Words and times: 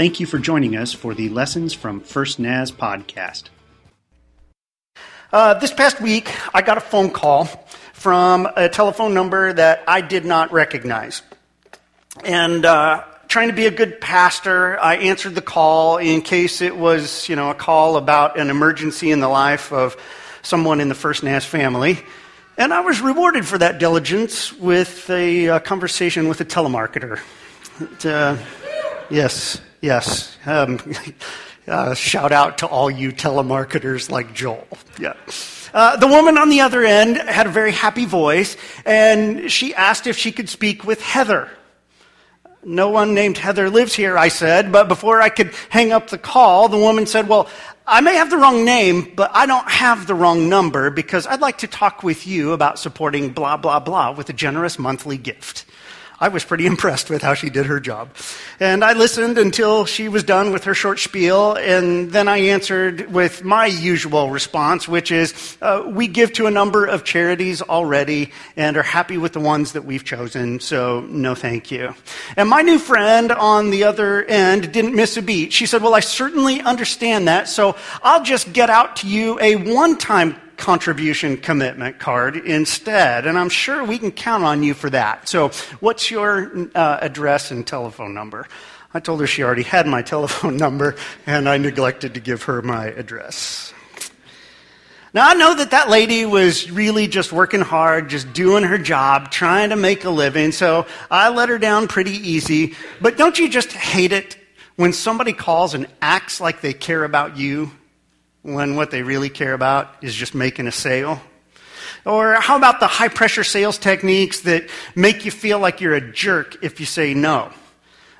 Thank 0.00 0.18
you 0.18 0.24
for 0.24 0.38
joining 0.38 0.76
us 0.76 0.94
for 0.94 1.12
the 1.12 1.28
Lessons 1.28 1.74
from 1.74 2.00
First 2.00 2.38
Naz 2.38 2.72
podcast. 2.72 3.50
Uh, 5.30 5.52
this 5.52 5.74
past 5.74 6.00
week, 6.00 6.34
I 6.54 6.62
got 6.62 6.78
a 6.78 6.80
phone 6.80 7.10
call 7.10 7.44
from 7.92 8.48
a 8.56 8.70
telephone 8.70 9.12
number 9.12 9.52
that 9.52 9.84
I 9.86 10.00
did 10.00 10.24
not 10.24 10.54
recognize. 10.54 11.20
And 12.24 12.64
uh, 12.64 13.04
trying 13.28 13.48
to 13.48 13.54
be 13.54 13.66
a 13.66 13.70
good 13.70 14.00
pastor, 14.00 14.82
I 14.82 14.96
answered 14.96 15.34
the 15.34 15.42
call 15.42 15.98
in 15.98 16.22
case 16.22 16.62
it 16.62 16.78
was, 16.78 17.28
you 17.28 17.36
know, 17.36 17.50
a 17.50 17.54
call 17.54 17.98
about 17.98 18.38
an 18.38 18.48
emergency 18.48 19.10
in 19.10 19.20
the 19.20 19.28
life 19.28 19.70
of 19.70 19.98
someone 20.40 20.80
in 20.80 20.88
the 20.88 20.94
First 20.94 21.22
Naz 21.22 21.44
family. 21.44 21.98
And 22.56 22.72
I 22.72 22.80
was 22.80 23.02
rewarded 23.02 23.44
for 23.44 23.58
that 23.58 23.78
diligence 23.78 24.50
with 24.50 25.10
a, 25.10 25.50
uh, 25.50 25.58
conversation 25.58 26.26
with 26.26 26.40
a 26.40 26.46
telemarketer. 26.46 27.20
Uh, 28.02 28.38
yes, 29.10 29.60
yes. 29.80 30.36
Um, 30.46 30.78
uh, 31.68 31.94
shout 31.94 32.32
out 32.32 32.58
to 32.58 32.66
all 32.66 32.90
you 32.90 33.12
telemarketers 33.12 34.10
like 34.10 34.34
Joel. 34.34 34.66
Yeah. 34.98 35.14
Uh, 35.72 35.96
the 35.96 36.06
woman 36.06 36.36
on 36.36 36.48
the 36.48 36.60
other 36.60 36.84
end 36.84 37.16
had 37.16 37.46
a 37.46 37.50
very 37.50 37.72
happy 37.72 38.04
voice, 38.04 38.56
and 38.84 39.50
she 39.50 39.74
asked 39.74 40.06
if 40.06 40.16
she 40.16 40.32
could 40.32 40.48
speak 40.48 40.84
with 40.84 41.00
Heather. 41.00 41.48
No 42.62 42.90
one 42.90 43.14
named 43.14 43.38
Heather 43.38 43.70
lives 43.70 43.94
here, 43.94 44.18
I 44.18 44.28
said, 44.28 44.70
but 44.70 44.88
before 44.88 45.22
I 45.22 45.30
could 45.30 45.54
hang 45.70 45.92
up 45.92 46.10
the 46.10 46.18
call, 46.18 46.68
the 46.68 46.76
woman 46.76 47.06
said, 47.06 47.26
Well, 47.26 47.48
I 47.86 48.00
may 48.02 48.14
have 48.16 48.30
the 48.30 48.36
wrong 48.36 48.64
name, 48.64 49.12
but 49.16 49.30
I 49.32 49.46
don't 49.46 49.68
have 49.68 50.06
the 50.06 50.14
wrong 50.14 50.48
number 50.48 50.90
because 50.90 51.26
I'd 51.26 51.40
like 51.40 51.58
to 51.58 51.66
talk 51.66 52.02
with 52.02 52.26
you 52.26 52.52
about 52.52 52.78
supporting 52.78 53.30
blah, 53.30 53.56
blah, 53.56 53.80
blah 53.80 54.12
with 54.12 54.28
a 54.28 54.34
generous 54.34 54.78
monthly 54.78 55.16
gift. 55.16 55.64
I 56.20 56.28
was 56.28 56.44
pretty 56.44 56.66
impressed 56.74 57.10
with 57.10 57.22
how 57.22 57.34
she 57.34 57.50
did 57.50 57.66
her 57.66 57.80
job. 57.80 58.10
And 58.60 58.84
I 58.84 58.92
listened 58.92 59.38
until 59.38 59.86
she 59.86 60.08
was 60.08 60.22
done 60.22 60.52
with 60.52 60.64
her 60.64 60.74
short 60.74 60.98
spiel, 60.98 61.54
and 61.54 62.10
then 62.12 62.28
I 62.28 62.38
answered 62.38 63.10
with 63.10 63.42
my 63.42 63.66
usual 63.66 64.30
response, 64.30 64.86
which 64.86 65.10
is 65.10 65.56
uh, 65.62 65.84
we 65.86 66.06
give 66.06 66.32
to 66.34 66.46
a 66.46 66.50
number 66.50 66.84
of 66.84 67.04
charities 67.04 67.62
already 67.62 68.32
and 68.56 68.76
are 68.76 68.82
happy 68.82 69.16
with 69.16 69.32
the 69.32 69.40
ones 69.40 69.72
that 69.72 69.84
we've 69.84 70.04
chosen, 70.04 70.60
so 70.60 71.00
no 71.08 71.34
thank 71.34 71.70
you. 71.70 71.94
And 72.36 72.48
my 72.48 72.62
new 72.62 72.78
friend 72.78 73.32
on 73.32 73.70
the 73.70 73.84
other 73.84 74.22
end 74.24 74.72
didn't 74.72 74.94
miss 74.94 75.16
a 75.16 75.22
beat. 75.22 75.52
She 75.52 75.66
said, 75.66 75.82
Well, 75.82 75.94
I 75.94 76.00
certainly 76.00 76.60
understand 76.60 77.28
that, 77.28 77.48
so 77.48 77.76
I'll 78.02 78.22
just 78.22 78.52
get 78.52 78.68
out 78.68 78.96
to 78.96 79.08
you 79.08 79.38
a 79.40 79.56
one 79.56 79.96
time 79.96 80.36
contribution 80.60 81.38
commitment 81.38 81.98
card 81.98 82.36
instead. 82.36 83.26
And 83.26 83.36
I'm 83.36 83.48
sure 83.48 83.82
we 83.82 83.98
can 83.98 84.12
count 84.12 84.44
on 84.44 84.62
you 84.62 84.74
for 84.74 84.90
that. 84.90 85.28
So, 85.28 85.48
what's 85.80 86.10
your 86.10 86.68
uh, 86.74 86.98
address 87.00 87.50
and 87.50 87.66
telephone 87.66 88.14
number? 88.14 88.46
I 88.92 89.00
told 89.00 89.20
her 89.20 89.26
she 89.26 89.42
already 89.42 89.62
had 89.62 89.86
my 89.86 90.02
telephone 90.14 90.56
number, 90.56 90.96
and 91.26 91.48
I 91.48 91.56
neglected 91.56 92.14
to 92.14 92.20
give 92.20 92.44
her 92.44 92.62
my 92.62 92.86
address. 92.86 93.72
Now, 95.12 95.28
I 95.28 95.34
know 95.34 95.56
that 95.56 95.72
that 95.72 95.88
lady 95.88 96.24
was 96.24 96.70
really 96.70 97.08
just 97.08 97.32
working 97.32 97.62
hard, 97.62 98.08
just 98.08 98.32
doing 98.32 98.62
her 98.62 98.78
job, 98.78 99.32
trying 99.32 99.70
to 99.70 99.76
make 99.76 100.04
a 100.04 100.10
living, 100.10 100.52
so 100.52 100.86
I 101.10 101.30
let 101.30 101.48
her 101.48 101.58
down 101.58 101.88
pretty 101.88 102.12
easy. 102.12 102.76
But 103.00 103.16
don't 103.16 103.36
you 103.36 103.48
just 103.48 103.72
hate 103.72 104.12
it 104.12 104.36
when 104.76 104.92
somebody 104.92 105.32
calls 105.32 105.74
and 105.74 105.88
acts 106.00 106.40
like 106.40 106.60
they 106.60 106.72
care 106.72 107.02
about 107.02 107.36
you 107.36 107.72
when 108.42 108.76
what 108.76 108.90
they 108.90 109.02
really 109.02 109.28
care 109.28 109.52
about 109.52 109.94
is 110.02 110.14
just 110.14 110.34
making 110.34 110.66
a 110.66 110.72
sale? 110.72 111.20
Or 112.06 112.34
how 112.34 112.56
about 112.56 112.80
the 112.80 112.86
high 112.86 113.08
pressure 113.08 113.44
sales 113.44 113.76
techniques 113.76 114.40
that 114.40 114.68
make 114.94 115.24
you 115.24 115.30
feel 115.30 115.58
like 115.58 115.80
you're 115.80 115.94
a 115.94 116.12
jerk 116.12 116.62
if 116.62 116.80
you 116.80 116.86
say 116.86 117.12
no? 117.14 117.52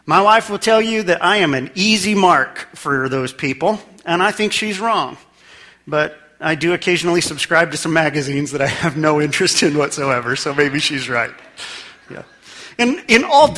My 0.07 0.21
wife 0.21 0.51
will 0.51 0.59
tell 0.59 0.83
you 0.83 1.03
that 1.05 1.25
I 1.25 1.39
am 1.39 1.55
an 1.55 1.71
easy 1.75 2.15
mark 2.15 2.69
for 2.75 3.09
those 3.09 3.33
people, 3.33 3.81
and 4.05 4.23
I 4.23 4.33
think 4.33 4.53
she's 4.53 4.81
wrong. 4.81 5.17
But 5.87 6.19
I 6.41 6.55
do 6.55 6.73
occasionally 6.73 7.21
subscribe 7.21 7.71
to 7.71 7.77
some 7.77 7.93
magazines 7.93 8.53
that 8.53 8.61
I 8.61 8.67
have 8.67 8.97
no 8.97 9.21
interest 9.21 9.63
in 9.63 9.77
whatsoever, 9.79 10.37
so 10.37 10.55
maybe 10.55 10.79
she's 10.81 11.09
right. 11.09 11.33
Yeah. 12.11 12.23
In, 12.79 13.03
in, 13.09 13.25
all, 13.25 13.55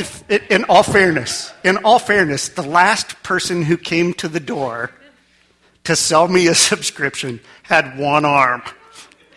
in 0.50 0.64
all 0.64 0.82
fairness, 0.82 1.52
in 1.64 1.78
all 1.78 1.98
fairness, 1.98 2.48
the 2.50 2.62
last 2.62 3.22
person 3.22 3.62
who 3.62 3.76
came 3.76 4.14
to 4.14 4.28
the 4.28 4.40
door 4.40 4.90
to 5.84 5.96
sell 5.96 6.28
me 6.28 6.46
a 6.46 6.54
subscription 6.70 7.40
had 7.62 7.98
one 7.98 8.24
arm. 8.24 8.62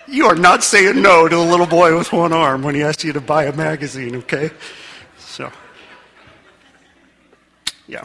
You 0.07 0.27
are 0.27 0.35
not 0.35 0.63
saying 0.63 1.01
no 1.01 1.27
to 1.27 1.35
a 1.35 1.39
little 1.39 1.65
boy 1.65 1.97
with 1.97 2.13
one 2.13 2.31
arm 2.31 2.61
when 2.61 2.75
he 2.75 2.83
asks 2.83 3.03
you 3.03 3.13
to 3.13 3.21
buy 3.21 3.45
a 3.45 3.53
magazine, 3.53 4.17
okay? 4.17 4.51
So, 5.17 5.51
yeah. 7.87 8.03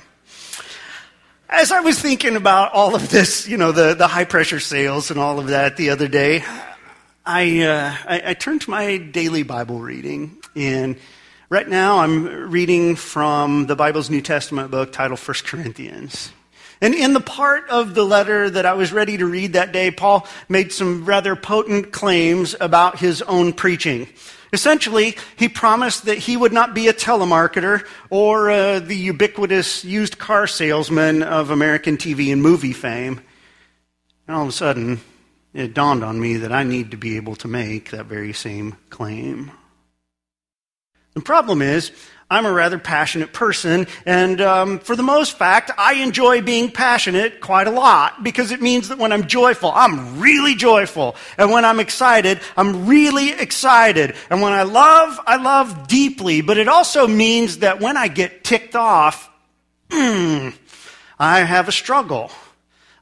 As 1.49 1.73
I 1.73 1.81
was 1.81 2.01
thinking 2.01 2.37
about 2.37 2.73
all 2.73 2.95
of 2.95 3.11
this, 3.11 3.47
you 3.47 3.59
know, 3.59 3.73
the, 3.73 3.95
the 3.95 4.07
high 4.07 4.25
pressure 4.25 4.61
sales 4.61 5.11
and 5.11 5.21
all 5.21 5.39
of 5.39 5.49
that 5.49 5.77
the 5.77 5.91
other 5.91 6.09
day, 6.09 6.43
I, 7.27 7.61
uh, 7.61 7.97
I, 8.07 8.23
I 8.31 8.35
turned 8.35 8.63
to 8.63 8.71
my 8.71 8.97
daily 8.97 9.43
Bible 9.43 9.81
reading. 9.81 10.39
And 10.57 10.97
right 11.51 11.69
now 11.69 11.99
I'm 11.99 12.51
reading 12.51 12.97
from 12.97 13.67
the 13.67 13.77
Bible's 13.77 14.09
New 14.09 14.23
Testament 14.23 14.71
book 14.71 14.93
titled 14.93 15.21
First 15.21 15.45
Corinthians. 15.45 16.33
And 16.81 16.95
in 16.95 17.13
the 17.13 17.21
part 17.21 17.69
of 17.69 17.95
the 17.95 18.05
letter 18.05 18.49
that 18.49 18.65
I 18.65 18.73
was 18.73 18.93
ready 18.93 19.19
to 19.19 19.27
read 19.27 19.53
that 19.53 19.73
day, 19.73 19.91
Paul 19.91 20.27
made 20.49 20.73
some 20.73 21.05
rather 21.05 21.37
potent 21.37 21.93
claims 21.93 22.55
about 22.59 22.99
his 22.99 23.21
own 23.23 23.53
preaching. 23.53 24.09
Essentially, 24.53 25.17
he 25.37 25.49
promised 25.49 26.07
that 26.07 26.19
he 26.19 26.37
would 26.37 26.53
not 26.53 26.75
be 26.75 26.89
a 26.89 26.93
telemarketer 26.93 27.87
or 28.09 28.51
uh, 28.51 28.81
the 28.81 28.97
ubiquitous 28.97 29.85
used 29.85 30.19
car 30.19 30.47
salesman 30.47 31.23
of 31.23 31.51
American 31.51 31.97
TV 31.97 32.33
and 32.33 32.43
movie 32.43 32.73
fame. 32.73 33.21
And 34.27 34.37
all 34.37 34.43
of 34.43 34.49
a 34.49 34.53
sudden, 34.53 35.01
it 35.53 35.75
dawned 35.75 36.03
on 36.03 36.21
me 36.21 36.39
that 36.39 36.53
I 36.53 36.65
need 36.65 36.93
to 36.93 36.97
be 36.97 37.17
able 37.17 37.37
to 37.37 37.49
make 37.49 37.91
that 37.91 38.07
very 38.07 38.33
same 38.33 38.77
claim. 38.89 39.53
The 41.15 41.21
problem 41.21 41.61
is, 41.61 41.93
I'm 42.31 42.47
a 42.47 42.53
rather 42.53 42.79
passionate 42.79 43.33
person, 43.33 43.89
and 44.07 44.41
um, 44.41 44.79
for 44.79 44.95
the 44.95 45.03
most 45.03 45.37
fact, 45.37 45.73
I 45.77 45.95
enjoy 45.95 46.43
being 46.43 46.71
passionate 46.71 47.41
quite 47.41 47.67
a 47.67 47.73
lot 47.73 48.23
because 48.23 48.53
it 48.53 48.63
means 48.63 48.89
that 48.89 48.99
when 48.99 49.11
I'm 49.11 49.27
joyful, 49.27 49.73
I'm 49.75 50.21
really 50.21 50.55
joyful. 50.55 51.17
And 51.37 51.51
when 51.51 51.65
I'm 51.65 51.81
excited, 51.81 52.41
I'm 52.57 52.87
really 52.87 53.33
excited. 53.33 54.15
And 54.31 54.43
when 54.43 54.53
I 54.53 54.63
love, 54.63 55.19
I 55.27 55.43
love 55.43 55.89
deeply. 55.89 56.41
But 56.41 56.57
it 56.57 56.69
also 56.69 57.09
means 57.09 57.59
that 57.59 57.81
when 57.81 57.97
I 57.97 58.07
get 58.07 58.45
ticked 58.45 58.77
off, 58.77 59.29
mm, 59.89 60.55
I 61.19 61.41
have 61.41 61.67
a 61.67 61.73
struggle. 61.73 62.31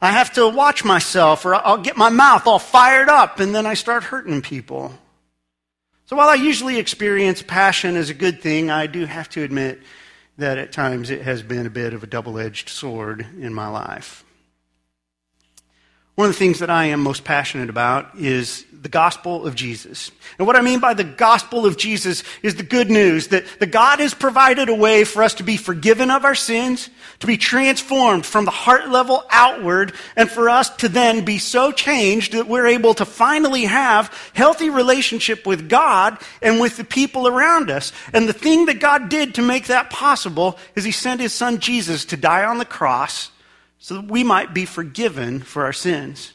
I 0.01 0.13
have 0.13 0.33
to 0.35 0.49
watch 0.49 0.85
myself, 0.85 1.45
or 1.45 1.55
I'll 1.55 1.83
get 1.83 1.97
my 1.97 2.09
mouth 2.09 2.47
all 2.47 2.59
fired 2.59 3.09
up, 3.09 3.41
and 3.41 3.55
then 3.55 3.67
I 3.67 3.75
start 3.75 4.05
hurting 4.05 4.43
people. 4.43 4.93
So 6.09 6.17
while 6.17 6.31
I 6.31 6.37
usually 6.37 6.79
experience 6.79 7.43
passion 7.43 7.95
as 7.95 8.09
a 8.09 8.15
good 8.15 8.41
thing, 8.41 8.71
I 8.71 8.87
do 8.87 9.05
have 9.05 9.29
to 9.31 9.43
admit 9.43 9.83
that 10.39 10.57
at 10.57 10.73
times 10.73 11.11
it 11.11 11.21
has 11.21 11.43
been 11.43 11.67
a 11.67 11.71
bit 11.71 11.93
of 11.93 12.03
a 12.03 12.07
double 12.07 12.39
edged 12.39 12.71
sword 12.71 13.27
in 13.39 13.53
my 13.53 13.69
life. 13.69 14.25
One 16.19 16.31
of 16.31 16.35
the 16.35 16.39
things 16.41 16.59
that 16.59 16.69
I 16.69 16.87
am 16.87 17.01
most 17.05 17.23
passionate 17.23 17.71
about 17.71 18.19
is 18.19 18.65
the 18.73 18.89
gospel 18.89 19.47
of 19.47 19.55
Jesus. 19.55 20.11
And 20.37 20.49
what 20.49 20.57
I 20.57 20.63
mean 20.63 20.81
by 20.81 20.93
the 20.93 21.05
gospel 21.05 21.65
of 21.65 21.77
Jesus 21.77 22.25
is 22.43 22.57
the 22.57 22.65
good 22.65 22.91
news 22.91 23.29
that, 23.29 23.45
that 23.61 23.71
God 23.71 24.01
has 24.01 24.15
provided 24.15 24.69
a 24.69 24.75
way 24.75 25.05
for 25.05 25.23
us 25.23 25.35
to 25.35 25.45
be 25.45 25.57
forgiven 25.57 26.11
of 26.11 26.25
our 26.25 26.35
sins, 26.35 26.91
to 27.21 27.29
be 27.29 27.37
transformed 27.37 28.27
from 28.27 28.47
the 28.47 28.51
heart 28.51 28.89
level 28.89 29.23
outward, 29.31 29.93
and 30.17 30.29
for 30.29 30.51
us 30.51 30.71
to 30.79 30.89
then 30.89 31.25
be 31.25 31.39
so 31.39 31.71
changed 31.71 32.33
that 32.33 32.49
we're 32.49 32.67
able 32.67 32.95
to 32.95 33.05
finally 33.05 33.67
have 33.67 34.13
healthy 34.35 34.71
relationship 34.71 35.47
with 35.47 35.69
God 35.69 36.19
and 36.43 36.59
with 36.59 36.79
the 36.79 36.85
people 36.85 37.29
around 37.29 37.71
us. 37.71 37.93
And 38.13 38.29
the 38.29 38.33
thing 38.33 38.67
that 38.67 38.81
God 38.81 39.09
did 39.09 39.37
to 39.37 39.43
make 39.43 39.69
that 39.69 39.89
possible 39.89 40.59
is 40.75 40.83
he 40.83 40.91
sent 40.91 41.21
his 41.21 41.33
son 41.33 41.61
Jesus 41.61 42.05
to 42.07 42.17
die 42.17 42.45
on 42.45 42.59
the 42.59 42.65
cross 42.65 43.31
so 43.79 43.95
that 43.95 44.11
we 44.11 44.25
might 44.25 44.55
be 44.55 44.65
forgiven 44.65 45.41
for 45.41 45.65
our 45.65 45.73
sins. 45.73 46.33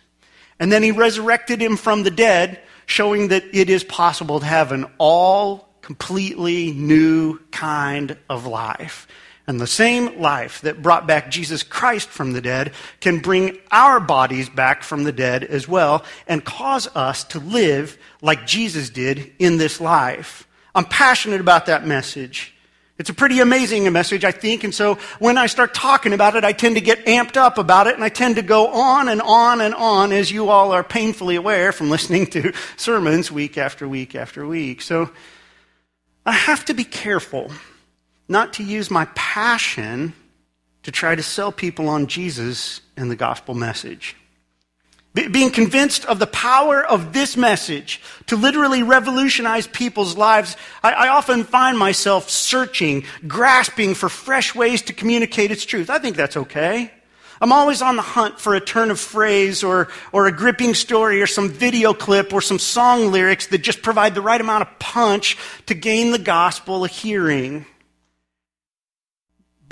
And 0.59 0.71
then 0.71 0.83
he 0.83 0.91
resurrected 0.91 1.61
him 1.61 1.77
from 1.77 2.03
the 2.03 2.11
dead, 2.11 2.61
showing 2.85 3.29
that 3.29 3.43
it 3.53 3.69
is 3.69 3.83
possible 3.83 4.39
to 4.39 4.45
have 4.45 4.71
an 4.71 4.85
all 4.97 5.69
completely 5.81 6.71
new 6.71 7.39
kind 7.51 8.17
of 8.29 8.45
life. 8.45 9.07
And 9.45 9.59
the 9.59 9.67
same 9.67 10.21
life 10.21 10.61
that 10.61 10.81
brought 10.81 11.05
back 11.05 11.29
Jesus 11.29 11.63
Christ 11.63 12.07
from 12.07 12.31
the 12.31 12.39
dead 12.39 12.71
can 13.01 13.19
bring 13.19 13.57
our 13.71 13.99
bodies 13.99 14.47
back 14.47 14.83
from 14.83 15.03
the 15.03 15.11
dead 15.11 15.43
as 15.43 15.67
well 15.67 16.05
and 16.27 16.45
cause 16.45 16.87
us 16.95 17.25
to 17.25 17.39
live 17.39 17.97
like 18.21 18.47
Jesus 18.47 18.89
did 18.89 19.33
in 19.39 19.57
this 19.57 19.81
life. 19.81 20.47
I'm 20.73 20.85
passionate 20.85 21.41
about 21.41 21.65
that 21.65 21.85
message. 21.85 22.53
It's 22.99 23.09
a 23.09 23.13
pretty 23.13 23.39
amazing 23.39 23.91
message, 23.91 24.23
I 24.23 24.31
think. 24.31 24.63
And 24.63 24.73
so 24.73 24.99
when 25.17 25.37
I 25.37 25.47
start 25.47 25.73
talking 25.73 26.13
about 26.13 26.35
it, 26.35 26.43
I 26.43 26.51
tend 26.51 26.75
to 26.75 26.81
get 26.81 27.05
amped 27.05 27.37
up 27.37 27.57
about 27.57 27.87
it 27.87 27.95
and 27.95 28.03
I 28.03 28.09
tend 28.09 28.35
to 28.35 28.43
go 28.43 28.67
on 28.67 29.07
and 29.07 29.19
on 29.21 29.61
and 29.61 29.73
on, 29.73 30.11
as 30.11 30.31
you 30.31 30.49
all 30.49 30.71
are 30.71 30.83
painfully 30.83 31.35
aware 31.35 31.71
from 31.71 31.89
listening 31.89 32.27
to 32.27 32.53
sermons 32.77 33.31
week 33.31 33.57
after 33.57 33.87
week 33.87 34.13
after 34.13 34.45
week. 34.45 34.81
So 34.81 35.09
I 36.25 36.33
have 36.33 36.65
to 36.65 36.75
be 36.75 36.83
careful 36.83 37.51
not 38.29 38.53
to 38.53 38.63
use 38.63 38.91
my 38.91 39.05
passion 39.15 40.13
to 40.83 40.91
try 40.91 41.15
to 41.15 41.23
sell 41.23 41.51
people 41.51 41.89
on 41.89 42.07
Jesus 42.07 42.81
and 42.95 43.09
the 43.09 43.15
gospel 43.15 43.55
message. 43.55 44.15
Be- 45.13 45.27
being 45.27 45.51
convinced 45.51 46.05
of 46.05 46.19
the 46.19 46.27
power 46.27 46.83
of 46.83 47.13
this 47.13 47.37
message 47.37 48.01
to 48.27 48.35
literally 48.35 48.81
revolutionize 48.83 49.67
people's 49.67 50.17
lives, 50.17 50.57
I, 50.81 50.93
I 50.93 51.07
often 51.09 51.43
find 51.43 51.77
myself 51.77 52.29
searching, 52.29 53.05
grasping 53.27 53.93
for 53.93 54.09
fresh 54.09 54.55
ways 54.55 54.81
to 54.83 54.93
communicate 54.93 55.51
its 55.51 55.65
truth. 55.65 55.89
I 55.89 55.99
think 55.99 56.15
that's 56.15 56.37
okay. 56.37 56.91
I'm 57.41 57.51
always 57.51 57.81
on 57.81 57.97
the 57.97 58.01
hunt 58.01 58.39
for 58.39 58.55
a 58.55 58.61
turn 58.61 58.89
of 58.89 58.99
phrase 58.99 59.63
or, 59.63 59.89
or 60.13 60.27
a 60.27 60.31
gripping 60.31 60.73
story 60.73 61.21
or 61.21 61.27
some 61.27 61.49
video 61.49 61.93
clip 61.93 62.31
or 62.31 62.41
some 62.41 62.57
song 62.57 63.11
lyrics 63.11 63.47
that 63.47 63.57
just 63.57 63.81
provide 63.81 64.15
the 64.15 64.21
right 64.21 64.39
amount 64.39 64.61
of 64.61 64.79
punch 64.79 65.37
to 65.65 65.73
gain 65.73 66.11
the 66.11 66.19
gospel 66.19 66.85
a 66.85 66.87
hearing. 66.87 67.65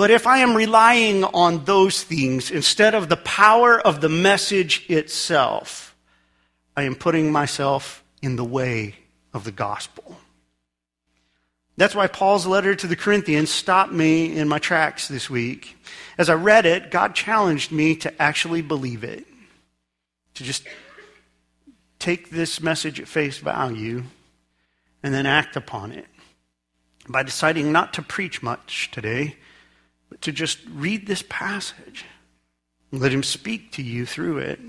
But 0.01 0.09
if 0.09 0.25
I 0.25 0.39
am 0.39 0.56
relying 0.56 1.24
on 1.24 1.65
those 1.65 2.01
things 2.01 2.50
instead 2.50 2.95
of 2.95 3.07
the 3.07 3.18
power 3.18 3.80
of 3.80 4.01
the 4.01 4.09
message 4.09 4.83
itself, 4.89 5.95
I 6.75 6.86
am 6.86 6.95
putting 6.95 7.31
myself 7.31 8.03
in 8.19 8.36
the 8.36 8.44
way 8.44 8.95
of 9.31 9.44
the 9.44 9.51
gospel. 9.51 10.18
That's 11.77 11.94
why 11.94 12.07
Paul's 12.07 12.48
letter 12.48 12.74
to 12.74 12.88
the 12.88 12.95
Corinthians 12.95 13.51
stopped 13.51 13.92
me 13.92 14.36
in 14.36 14.48
my 14.48 14.57
tracks 14.57 15.07
this 15.07 15.30
week. 15.30 15.77
As 16.18 16.31
I 16.31 16.33
read 16.33 16.65
it, 16.65 16.89
God 16.89 17.13
challenged 17.13 17.71
me 17.71 17.95
to 17.98 18.19
actually 18.19 18.63
believe 18.63 19.03
it, 19.03 19.27
to 20.33 20.44
just 20.44 20.65
take 22.00 22.31
this 22.31 22.59
message 22.59 23.00
at 23.00 23.07
face 23.07 23.38
value 23.38 24.06
and 25.03 25.13
then 25.13 25.27
act 25.27 25.56
upon 25.56 25.92
it. 25.92 26.07
By 27.07 27.21
deciding 27.21 27.71
not 27.71 27.94
to 27.94 28.01
preach 28.01 28.42
much 28.42 28.89
today, 28.89 29.36
to 30.19 30.31
just 30.31 30.60
read 30.74 31.08
this 31.08 31.24
passage. 31.28 32.06
And 32.92 33.00
let 33.00 33.13
him 33.13 33.24
speak 33.24 33.72
to 33.74 33.81
you 33.81 34.06
through 34.06 34.40
it. 34.40 34.60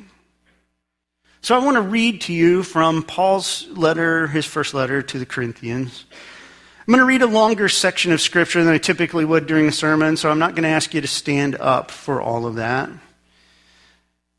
So 1.40 1.56
I 1.56 1.64
want 1.64 1.74
to 1.74 1.82
read 1.82 2.20
to 2.22 2.32
you 2.32 2.62
from 2.62 3.02
Paul's 3.02 3.66
letter, 3.70 4.28
his 4.28 4.46
first 4.46 4.74
letter 4.74 5.02
to 5.02 5.18
the 5.18 5.26
Corinthians. 5.26 6.04
I'm 6.86 6.92
going 6.92 7.00
to 7.00 7.04
read 7.04 7.22
a 7.22 7.26
longer 7.26 7.68
section 7.68 8.12
of 8.12 8.20
Scripture 8.20 8.62
than 8.62 8.72
I 8.72 8.78
typically 8.78 9.24
would 9.24 9.46
during 9.46 9.66
a 9.66 9.72
sermon, 9.72 10.16
so 10.16 10.30
I'm 10.30 10.38
not 10.38 10.54
going 10.54 10.62
to 10.62 10.68
ask 10.68 10.94
you 10.94 11.00
to 11.00 11.08
stand 11.08 11.56
up 11.56 11.90
for 11.90 12.22
all 12.22 12.46
of 12.46 12.54
that. 12.56 12.88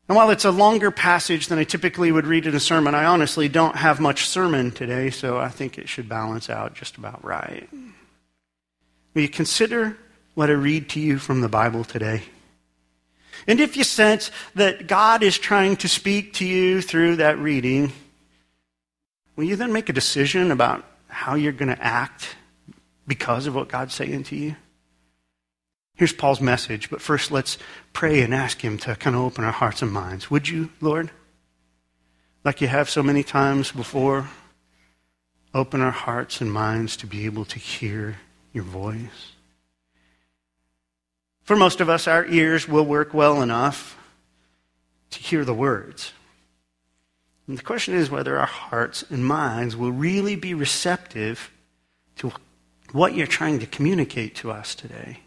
And 0.08 0.16
while 0.16 0.30
it's 0.30 0.44
a 0.44 0.50
longer 0.50 0.90
passage 0.90 1.48
than 1.48 1.58
I 1.58 1.64
typically 1.64 2.12
would 2.12 2.26
read 2.26 2.46
in 2.46 2.54
a 2.54 2.60
sermon, 2.60 2.94
I 2.94 3.04
honestly 3.04 3.48
don't 3.48 3.76
have 3.76 4.00
much 4.00 4.26
sermon 4.26 4.70
today, 4.70 5.10
so 5.10 5.38
I 5.38 5.48
think 5.48 5.78
it 5.78 5.88
should 5.88 6.08
balance 6.08 6.48
out 6.48 6.74
just 6.74 6.96
about 6.96 7.24
right. 7.24 7.68
Will 9.12 9.22
you 9.22 9.28
consider 9.28 9.98
what 10.34 10.50
I 10.50 10.54
read 10.54 10.88
to 10.90 11.00
you 11.00 11.18
from 11.18 11.40
the 11.40 11.48
Bible 11.48 11.84
today? 11.84 12.22
And 13.46 13.60
if 13.60 13.76
you 13.76 13.84
sense 13.84 14.30
that 14.54 14.86
God 14.86 15.22
is 15.22 15.38
trying 15.38 15.76
to 15.76 15.88
speak 15.88 16.34
to 16.34 16.44
you 16.44 16.80
through 16.80 17.16
that 17.16 17.38
reading, 17.38 17.92
will 19.36 19.44
you 19.44 19.56
then 19.56 19.72
make 19.72 19.88
a 19.88 19.92
decision 19.92 20.50
about 20.50 20.84
how 21.08 21.34
you're 21.34 21.52
going 21.52 21.74
to 21.74 21.82
act 21.82 22.36
because 23.06 23.46
of 23.46 23.54
what 23.54 23.68
God's 23.68 23.94
saying 23.94 24.24
to 24.24 24.36
you? 24.36 24.56
Here's 25.96 26.12
Paul's 26.12 26.40
message, 26.40 26.90
but 26.90 27.00
first 27.00 27.30
let's 27.30 27.56
pray 27.92 28.22
and 28.22 28.34
ask 28.34 28.60
Him 28.60 28.78
to 28.78 28.96
kind 28.96 29.14
of 29.14 29.22
open 29.22 29.44
our 29.44 29.52
hearts 29.52 29.80
and 29.80 29.92
minds. 29.92 30.30
Would 30.30 30.48
you, 30.48 30.70
Lord? 30.80 31.10
Like 32.44 32.60
you 32.60 32.66
have 32.66 32.90
so 32.90 33.02
many 33.02 33.22
times 33.22 33.70
before, 33.70 34.28
open 35.54 35.80
our 35.80 35.92
hearts 35.92 36.40
and 36.40 36.52
minds 36.52 36.96
to 36.98 37.06
be 37.06 37.26
able 37.26 37.44
to 37.44 37.58
hear 37.58 38.16
your 38.52 38.64
voice. 38.64 39.33
For 41.44 41.56
most 41.56 41.80
of 41.80 41.90
us, 41.90 42.08
our 42.08 42.24
ears 42.26 42.66
will 42.66 42.84
work 42.84 43.12
well 43.12 43.42
enough 43.42 43.98
to 45.10 45.18
hear 45.20 45.44
the 45.44 45.54
words. 45.54 46.12
And 47.46 47.58
the 47.58 47.62
question 47.62 47.94
is 47.94 48.10
whether 48.10 48.38
our 48.38 48.46
hearts 48.46 49.04
and 49.10 49.24
minds 49.24 49.76
will 49.76 49.92
really 49.92 50.36
be 50.36 50.54
receptive 50.54 51.50
to 52.16 52.32
what 52.92 53.14
you're 53.14 53.26
trying 53.26 53.58
to 53.58 53.66
communicate 53.66 54.34
to 54.36 54.50
us 54.50 54.74
today. 54.74 55.20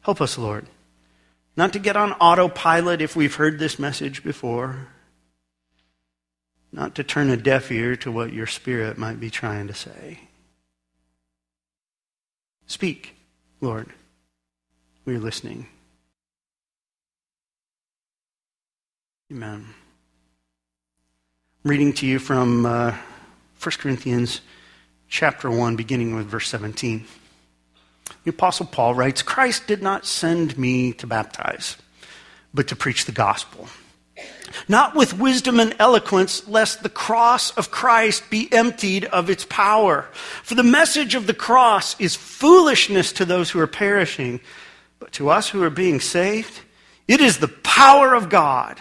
Help 0.00 0.20
us, 0.20 0.38
Lord, 0.38 0.66
not 1.56 1.72
to 1.74 1.78
get 1.78 1.96
on 1.96 2.12
autopilot 2.12 3.02
if 3.02 3.14
we've 3.14 3.34
heard 3.34 3.58
this 3.58 3.78
message 3.78 4.24
before, 4.24 4.88
not 6.72 6.94
to 6.94 7.04
turn 7.04 7.28
a 7.30 7.36
deaf 7.36 7.70
ear 7.70 7.96
to 7.96 8.10
what 8.10 8.32
your 8.32 8.46
Spirit 8.46 8.96
might 8.96 9.20
be 9.20 9.30
trying 9.30 9.66
to 9.68 9.74
say. 9.74 10.20
Speak, 12.66 13.14
Lord. 13.60 13.92
We're 15.06 15.20
listening. 15.20 15.66
Amen 19.30 19.66
I'm 21.64 21.70
reading 21.70 21.92
to 21.94 22.06
you 22.06 22.18
from 22.18 22.64
uh, 22.64 22.94
1 23.62 23.72
Corinthians 23.78 24.40
chapter 25.08 25.50
1, 25.50 25.76
beginning 25.76 26.14
with 26.14 26.26
verse 26.26 26.48
17. 26.48 27.04
The 28.24 28.30
Apostle 28.30 28.64
Paul 28.64 28.94
writes 28.94 29.20
Christ 29.20 29.66
did 29.66 29.82
not 29.82 30.06
send 30.06 30.56
me 30.56 30.92
to 30.94 31.06
baptize, 31.06 31.76
but 32.54 32.68
to 32.68 32.76
preach 32.76 33.04
the 33.04 33.12
gospel. 33.12 33.68
Not 34.68 34.94
with 34.94 35.18
wisdom 35.18 35.60
and 35.60 35.74
eloquence, 35.78 36.48
lest 36.48 36.82
the 36.82 36.88
cross 36.88 37.50
of 37.58 37.70
Christ 37.70 38.30
be 38.30 38.50
emptied 38.52 39.04
of 39.06 39.28
its 39.28 39.44
power. 39.44 40.08
For 40.42 40.54
the 40.54 40.62
message 40.62 41.14
of 41.14 41.26
the 41.26 41.34
cross 41.34 41.98
is 42.00 42.14
foolishness 42.14 43.12
to 43.14 43.26
those 43.26 43.50
who 43.50 43.60
are 43.60 43.66
perishing, 43.66 44.40
but 45.04 45.12
to 45.12 45.28
us 45.28 45.50
who 45.50 45.62
are 45.62 45.68
being 45.68 46.00
saved, 46.00 46.62
it 47.06 47.20
is 47.20 47.36
the 47.36 47.48
power 47.48 48.14
of 48.14 48.30
God. 48.30 48.80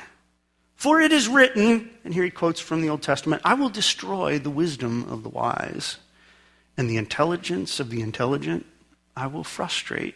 For 0.78 1.02
it 1.02 1.12
is 1.12 1.28
written, 1.28 1.90
and 2.06 2.14
here 2.14 2.24
he 2.24 2.30
quotes 2.30 2.62
from 2.62 2.82
the 2.82 2.88
Old 2.88 3.02
Testament 3.02 3.42
I 3.44 3.56
will 3.56 3.68
destroy 3.68 4.40
the 4.40 4.50
wisdom 4.50 5.12
of 5.12 5.24
the 5.24 5.28
wise, 5.28 5.98
and 6.78 6.90
the 6.90 6.96
intelligence 6.96 7.82
of 7.82 7.90
the 7.90 8.00
intelligent 8.00 8.66
I 9.18 9.28
will 9.28 9.44
frustrate. 9.44 10.16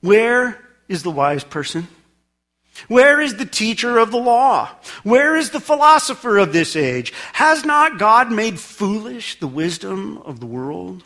Where 0.00 0.64
is 0.86 1.02
the 1.02 1.10
wise 1.10 1.42
person? 1.42 1.88
Where 2.86 3.20
is 3.20 3.34
the 3.34 3.46
teacher 3.46 3.98
of 3.98 4.12
the 4.12 4.16
law? 4.16 4.70
Where 5.02 5.34
is 5.34 5.50
the 5.50 5.58
philosopher 5.58 6.38
of 6.38 6.52
this 6.52 6.76
age? 6.76 7.12
Has 7.32 7.64
not 7.64 7.98
God 7.98 8.30
made 8.30 8.60
foolish 8.60 9.40
the 9.40 9.48
wisdom 9.48 10.18
of 10.18 10.38
the 10.38 10.46
world? 10.46 11.02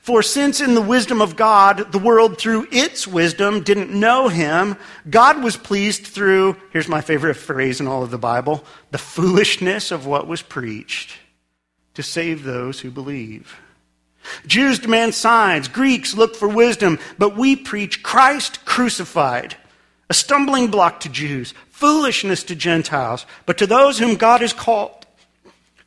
For 0.00 0.22
since 0.22 0.60
in 0.60 0.74
the 0.74 0.80
wisdom 0.80 1.20
of 1.20 1.36
God, 1.36 1.92
the 1.92 1.98
world 1.98 2.38
through 2.38 2.68
its 2.70 3.06
wisdom 3.06 3.62
didn't 3.62 3.90
know 3.90 4.28
him, 4.28 4.76
God 5.08 5.42
was 5.42 5.56
pleased 5.56 6.06
through, 6.06 6.56
here's 6.72 6.88
my 6.88 7.00
favorite 7.00 7.34
phrase 7.34 7.80
in 7.80 7.88
all 7.88 8.02
of 8.02 8.10
the 8.10 8.18
Bible, 8.18 8.64
the 8.90 8.98
foolishness 8.98 9.90
of 9.90 10.06
what 10.06 10.26
was 10.26 10.42
preached 10.42 11.18
to 11.94 12.02
save 12.02 12.44
those 12.44 12.80
who 12.80 12.90
believe. 12.90 13.56
Jews 14.46 14.78
demand 14.78 15.14
signs, 15.14 15.68
Greeks 15.68 16.14
look 16.14 16.36
for 16.36 16.48
wisdom, 16.48 16.98
but 17.18 17.36
we 17.36 17.56
preach 17.56 18.02
Christ 18.02 18.64
crucified, 18.64 19.56
a 20.08 20.14
stumbling 20.14 20.68
block 20.68 21.00
to 21.00 21.08
Jews, 21.08 21.54
foolishness 21.70 22.44
to 22.44 22.54
Gentiles, 22.54 23.26
but 23.46 23.58
to 23.58 23.66
those 23.66 23.98
whom 23.98 24.16
God 24.16 24.40
has 24.40 24.52
called, 24.52 24.99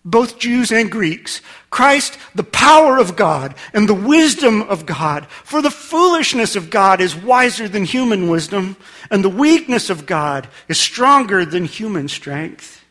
both 0.05 0.37
Jews 0.37 0.71
and 0.71 0.91
Greeks, 0.91 1.41
Christ, 1.69 2.17
the 2.35 2.43
power 2.43 2.97
of 2.97 3.15
God 3.15 3.55
and 3.73 3.87
the 3.87 3.93
wisdom 3.93 4.61
of 4.61 4.85
God. 4.85 5.25
For 5.27 5.61
the 5.61 5.71
foolishness 5.71 6.55
of 6.55 6.69
God 6.69 6.99
is 6.99 7.15
wiser 7.15 7.67
than 7.67 7.85
human 7.85 8.29
wisdom, 8.29 8.75
and 9.09 9.23
the 9.23 9.29
weakness 9.29 9.89
of 9.89 10.05
God 10.05 10.47
is 10.67 10.79
stronger 10.79 11.45
than 11.45 11.65
human 11.65 12.07
strength. 12.09 12.83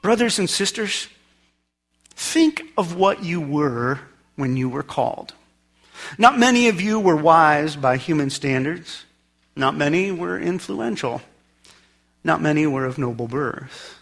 Brothers 0.00 0.38
and 0.38 0.48
sisters, 0.48 1.08
think 2.10 2.62
of 2.78 2.96
what 2.96 3.22
you 3.22 3.40
were 3.40 4.00
when 4.36 4.56
you 4.56 4.68
were 4.68 4.82
called. 4.82 5.34
Not 6.18 6.38
many 6.38 6.68
of 6.68 6.80
you 6.80 6.98
were 6.98 7.14
wise 7.14 7.76
by 7.76 7.98
human 7.98 8.30
standards. 8.30 9.04
Not 9.54 9.76
many 9.76 10.10
were 10.10 10.38
influential. 10.38 11.20
Not 12.24 12.40
many 12.40 12.66
were 12.66 12.86
of 12.86 12.98
noble 12.98 13.28
birth. 13.28 14.01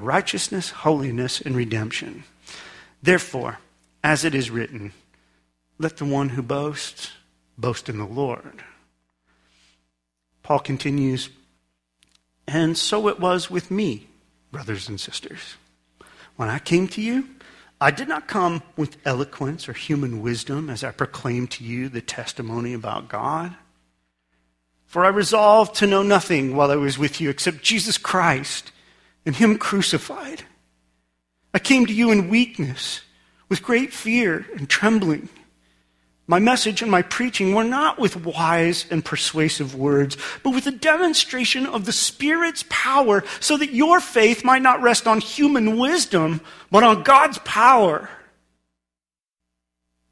righteousness, 0.00 0.70
holiness, 0.70 1.40
and 1.40 1.56
redemption. 1.56 2.24
Therefore, 3.02 3.58
as 4.04 4.24
it 4.24 4.34
is 4.34 4.50
written, 4.50 4.92
let 5.78 5.96
the 5.96 6.04
one 6.04 6.30
who 6.30 6.42
boasts 6.42 7.10
boast 7.58 7.88
in 7.88 7.98
the 7.98 8.06
Lord. 8.06 8.62
Paul 10.42 10.60
continues, 10.60 11.30
and 12.46 12.76
so 12.76 13.08
it 13.08 13.20
was 13.20 13.50
with 13.50 13.70
me, 13.70 14.08
brothers 14.50 14.88
and 14.88 15.00
sisters. 15.00 15.56
When 16.36 16.48
I 16.48 16.58
came 16.58 16.88
to 16.88 17.00
you, 17.00 17.28
I 17.80 17.90
did 17.90 18.08
not 18.08 18.28
come 18.28 18.62
with 18.76 18.96
eloquence 19.04 19.68
or 19.68 19.72
human 19.72 20.22
wisdom 20.22 20.70
as 20.70 20.84
I 20.84 20.92
proclaimed 20.92 21.50
to 21.52 21.64
you 21.64 21.88
the 21.88 22.00
testimony 22.00 22.74
about 22.74 23.08
God. 23.08 23.56
For 24.86 25.04
I 25.04 25.08
resolved 25.08 25.74
to 25.76 25.86
know 25.86 26.02
nothing 26.02 26.54
while 26.54 26.70
I 26.70 26.76
was 26.76 26.98
with 26.98 27.20
you 27.20 27.30
except 27.30 27.62
Jesus 27.62 27.98
Christ 27.98 28.70
and 29.24 29.36
Him 29.36 29.58
crucified. 29.58 30.44
I 31.54 31.58
came 31.58 31.86
to 31.86 31.92
you 31.92 32.10
in 32.10 32.28
weakness, 32.28 33.02
with 33.48 33.62
great 33.62 33.92
fear 33.92 34.46
and 34.56 34.68
trembling. 34.68 35.28
My 36.26 36.38
message 36.38 36.80
and 36.80 36.90
my 36.90 37.02
preaching 37.02 37.54
were 37.54 37.64
not 37.64 37.98
with 37.98 38.24
wise 38.24 38.86
and 38.90 39.04
persuasive 39.04 39.74
words, 39.74 40.16
but 40.42 40.54
with 40.54 40.66
a 40.66 40.70
demonstration 40.70 41.66
of 41.66 41.84
the 41.84 41.92
Spirit's 41.92 42.64
power, 42.70 43.24
so 43.40 43.56
that 43.58 43.74
your 43.74 44.00
faith 44.00 44.44
might 44.44 44.62
not 44.62 44.80
rest 44.80 45.06
on 45.06 45.20
human 45.20 45.76
wisdom, 45.78 46.40
but 46.70 46.82
on 46.82 47.02
God's 47.02 47.38
power. 47.38 48.08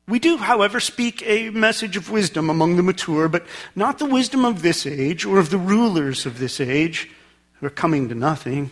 We 0.06 0.18
do, 0.18 0.36
however, 0.36 0.80
speak 0.80 1.22
a 1.24 1.50
message 1.50 1.96
of 1.96 2.10
wisdom 2.10 2.50
among 2.50 2.76
the 2.76 2.82
mature, 2.82 3.28
but 3.28 3.46
not 3.76 3.98
the 3.98 4.06
wisdom 4.06 4.44
of 4.44 4.60
this 4.60 4.84
age 4.84 5.24
or 5.24 5.38
of 5.38 5.50
the 5.50 5.58
rulers 5.58 6.26
of 6.26 6.40
this 6.40 6.60
age 6.60 7.08
who 7.54 7.66
are 7.66 7.70
coming 7.70 8.08
to 8.08 8.14
nothing. 8.16 8.70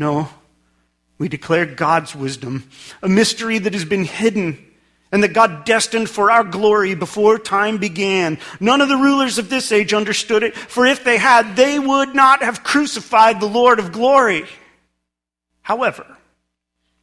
No, 0.00 0.30
we 1.18 1.28
declare 1.28 1.66
God's 1.66 2.16
wisdom, 2.16 2.66
a 3.02 3.08
mystery 3.08 3.58
that 3.58 3.74
has 3.74 3.84
been 3.84 4.04
hidden 4.04 4.66
and 5.12 5.22
that 5.22 5.34
God 5.34 5.66
destined 5.66 6.08
for 6.08 6.30
our 6.30 6.42
glory 6.42 6.94
before 6.94 7.38
time 7.38 7.76
began. 7.76 8.38
None 8.60 8.80
of 8.80 8.88
the 8.88 8.96
rulers 8.96 9.36
of 9.36 9.50
this 9.50 9.70
age 9.70 9.92
understood 9.92 10.42
it, 10.42 10.56
for 10.56 10.86
if 10.86 11.04
they 11.04 11.18
had, 11.18 11.54
they 11.54 11.78
would 11.78 12.14
not 12.14 12.42
have 12.42 12.64
crucified 12.64 13.40
the 13.40 13.46
Lord 13.46 13.78
of 13.78 13.92
glory. 13.92 14.46
However, 15.60 16.16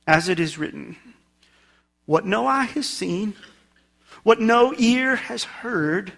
as 0.08 0.28
it 0.28 0.40
is 0.40 0.58
written, 0.58 0.96
what 2.08 2.26
no 2.26 2.48
eye 2.48 2.66
has 2.66 2.90
seen, 2.90 3.36
what 4.24 4.42
no 4.42 4.74
ear 4.76 5.18
has 5.18 5.44
heard, 5.44 6.14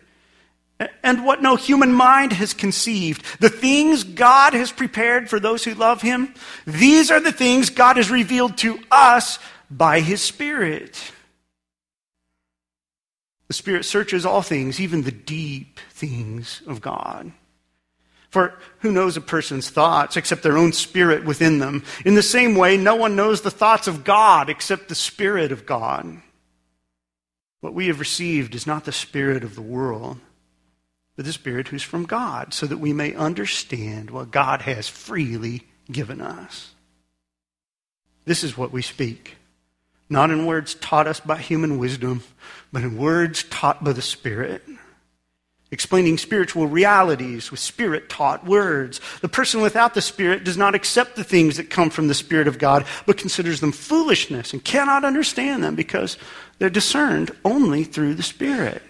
and 1.03 1.25
what 1.25 1.41
no 1.41 1.55
human 1.55 1.93
mind 1.93 2.33
has 2.33 2.53
conceived. 2.53 3.23
The 3.39 3.49
things 3.49 4.03
God 4.03 4.53
has 4.53 4.71
prepared 4.71 5.29
for 5.29 5.39
those 5.39 5.63
who 5.63 5.73
love 5.73 6.01
Him, 6.01 6.33
these 6.65 7.11
are 7.11 7.19
the 7.19 7.31
things 7.31 7.69
God 7.69 7.97
has 7.97 8.09
revealed 8.09 8.57
to 8.59 8.79
us 8.91 9.39
by 9.69 9.99
His 9.99 10.21
Spirit. 10.21 11.11
The 13.47 13.53
Spirit 13.53 13.83
searches 13.83 14.25
all 14.25 14.41
things, 14.41 14.79
even 14.79 15.03
the 15.03 15.11
deep 15.11 15.79
things 15.91 16.61
of 16.67 16.81
God. 16.81 17.31
For 18.29 18.53
who 18.79 18.91
knows 18.91 19.17
a 19.17 19.21
person's 19.21 19.71
thoughts 19.71 20.15
except 20.15 20.43
their 20.43 20.57
own 20.57 20.71
spirit 20.71 21.25
within 21.25 21.57
them? 21.57 21.83
In 22.05 22.13
the 22.13 22.21
same 22.21 22.53
way, 22.53 22.77
no 22.77 22.95
one 22.95 23.15
knows 23.15 23.41
the 23.41 23.49
thoughts 23.49 23.87
of 23.87 24.03
God 24.03 24.49
except 24.49 24.87
the 24.87 24.95
Spirit 24.95 25.51
of 25.51 25.65
God. 25.65 26.21
What 27.61 27.73
we 27.73 27.87
have 27.87 27.99
received 27.99 28.53
is 28.53 28.67
not 28.67 28.85
the 28.85 28.91
Spirit 28.91 29.43
of 29.43 29.55
the 29.55 29.63
world, 29.63 30.19
but 31.19 31.25
the 31.25 31.33
Spirit 31.33 31.67
who's 31.67 31.83
from 31.83 32.05
God, 32.05 32.53
so 32.53 32.65
that 32.65 32.77
we 32.77 32.93
may 32.93 33.13
understand 33.13 34.09
what 34.09 34.31
God 34.31 34.61
has 34.61 34.87
freely 34.87 35.67
given 35.91 36.21
us. 36.21 36.71
This 38.23 38.41
is 38.41 38.57
what 38.57 38.71
we 38.71 38.81
speak 38.81 39.35
not 40.09 40.31
in 40.31 40.45
words 40.45 40.75
taught 40.75 41.07
us 41.07 41.19
by 41.19 41.37
human 41.37 41.77
wisdom, 41.77 42.23
but 42.71 42.83
in 42.83 42.95
words 42.95 43.43
taught 43.43 43.83
by 43.83 43.91
the 43.91 44.01
Spirit. 44.01 44.63
Explaining 45.71 46.17
spiritual 46.17 46.67
realities 46.67 47.51
with 47.51 47.59
Spirit 47.59 48.07
taught 48.07 48.45
words. 48.45 49.01
The 49.19 49.27
person 49.27 49.59
without 49.59 49.95
the 49.95 50.01
Spirit 50.01 50.45
does 50.45 50.55
not 50.55 50.73
accept 50.73 51.17
the 51.17 51.25
things 51.25 51.57
that 51.57 51.69
come 51.69 51.89
from 51.89 52.07
the 52.07 52.13
Spirit 52.13 52.47
of 52.47 52.59
God, 52.59 52.85
but 53.05 53.17
considers 53.17 53.59
them 53.59 53.73
foolishness 53.73 54.53
and 54.53 54.63
cannot 54.63 55.03
understand 55.03 55.65
them 55.65 55.75
because 55.75 56.17
they're 56.59 56.69
discerned 56.69 57.31
only 57.43 57.83
through 57.83 58.13
the 58.13 58.23
Spirit. 58.23 58.83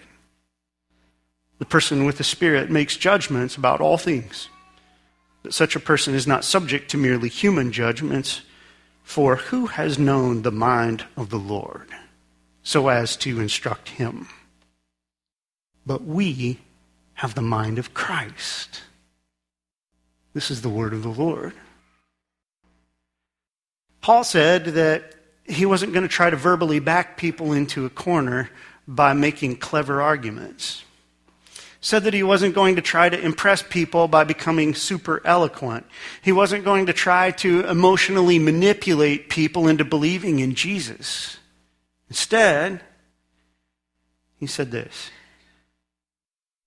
The 1.60 1.66
person 1.66 2.06
with 2.06 2.16
the 2.16 2.24
Spirit 2.24 2.70
makes 2.70 2.96
judgments 2.96 3.54
about 3.54 3.82
all 3.82 3.98
things. 3.98 4.48
But 5.42 5.54
such 5.54 5.76
a 5.76 5.80
person 5.80 6.14
is 6.14 6.26
not 6.26 6.42
subject 6.42 6.90
to 6.90 6.96
merely 6.96 7.28
human 7.28 7.70
judgments 7.70 8.40
for 9.02 9.36
who 9.36 9.66
has 9.66 9.98
known 9.98 10.42
the 10.42 10.50
mind 10.50 11.04
of 11.16 11.28
the 11.28 11.38
Lord 11.38 11.88
so 12.62 12.88
as 12.88 13.14
to 13.18 13.40
instruct 13.40 13.90
him? 13.90 14.28
But 15.84 16.04
we 16.04 16.60
have 17.14 17.34
the 17.34 17.42
mind 17.42 17.78
of 17.78 17.92
Christ. 17.92 18.82
This 20.32 20.50
is 20.50 20.62
the 20.62 20.68
word 20.70 20.94
of 20.94 21.02
the 21.02 21.08
Lord. 21.08 21.52
Paul 24.00 24.24
said 24.24 24.64
that 24.64 25.14
he 25.44 25.66
wasn't 25.66 25.92
going 25.92 26.04
to 26.04 26.08
try 26.08 26.30
to 26.30 26.36
verbally 26.36 26.78
back 26.78 27.18
people 27.18 27.52
into 27.52 27.84
a 27.84 27.90
corner 27.90 28.48
by 28.88 29.12
making 29.12 29.56
clever 29.56 30.00
arguments 30.00 30.84
said 31.80 32.04
that 32.04 32.14
he 32.14 32.22
wasn't 32.22 32.54
going 32.54 32.76
to 32.76 32.82
try 32.82 33.08
to 33.08 33.18
impress 33.18 33.62
people 33.62 34.06
by 34.06 34.24
becoming 34.24 34.74
super 34.74 35.22
eloquent. 35.24 35.86
He 36.20 36.32
wasn't 36.32 36.64
going 36.64 36.86
to 36.86 36.92
try 36.92 37.30
to 37.32 37.66
emotionally 37.66 38.38
manipulate 38.38 39.30
people 39.30 39.66
into 39.66 39.84
believing 39.84 40.40
in 40.40 40.54
Jesus. 40.54 41.38
Instead, 42.08 42.82
he 44.38 44.46
said 44.46 44.70
this 44.70 45.10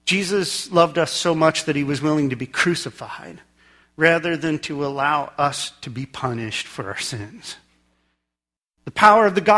Jesus 0.06 0.72
loved 0.72 0.98
us 0.98 1.12
so 1.12 1.36
much 1.36 1.66
that 1.66 1.76
he 1.76 1.84
was 1.84 2.02
willing 2.02 2.30
to 2.32 2.36
be 2.36 2.48
crucified 2.48 3.40
rather 3.96 4.36
than 4.36 4.58
to 4.60 4.86
allow 4.86 5.32
us 5.38 5.72
to 5.82 5.90
be 5.90 6.06
punished 6.06 6.66
for 6.66 6.88
our 6.88 6.98
sins. 6.98 7.58
The 8.86 8.92
power 8.92 9.26
of 9.26 9.36
the 9.36 9.42
gospel 9.42 9.52